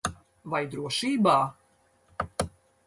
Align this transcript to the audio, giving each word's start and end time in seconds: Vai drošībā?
Vai 0.53 0.61
drošībā? 0.71 1.37